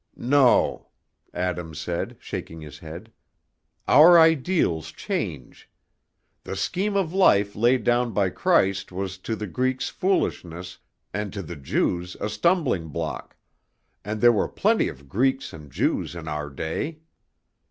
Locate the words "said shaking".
1.75-2.59